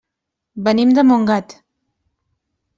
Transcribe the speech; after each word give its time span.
Venim 0.67 0.95
de 0.99 1.05
Montgat. 1.11 1.55